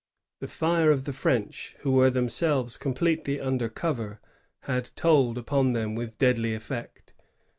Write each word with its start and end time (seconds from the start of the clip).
The 0.39 0.47
fire 0.47 0.89
of 0.89 1.03
the 1.03 1.13
French, 1.13 1.75
who 1.81 1.91
were 1.91 2.09
themselves 2.09 2.75
com 2.75 2.95
pletely 2.95 3.39
under 3.39 3.69
cover, 3.69 4.19
had 4.61 4.89
told 4.95 5.37
upon 5.37 5.73
them 5.73 5.93
with 5.93 6.17
deadly 6.17 6.53
efi^ect. 6.57 7.13